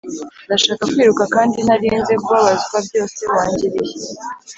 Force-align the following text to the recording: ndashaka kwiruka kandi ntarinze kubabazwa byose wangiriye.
ndashaka 0.45 0.83
kwiruka 0.91 1.23
kandi 1.35 1.57
ntarinze 1.65 2.13
kubabazwa 2.23 2.77
byose 2.87 3.19
wangiriye. 3.31 3.93